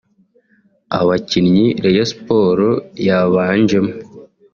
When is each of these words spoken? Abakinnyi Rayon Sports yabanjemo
Abakinnyi 0.99 1.67
Rayon 1.83 2.07
Sports 2.13 2.81
yabanjemo 3.07 3.91